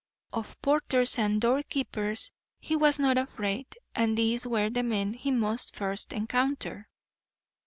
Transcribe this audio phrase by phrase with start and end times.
[0.33, 5.75] Of porters and doorkeepers he was not afraid, and these were the men he must
[5.75, 6.89] first encounter.